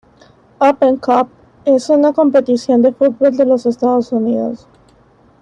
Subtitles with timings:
[0.59, 1.29] Open Cup
[1.63, 4.65] es una competición de fútbol de los Estados Unidos.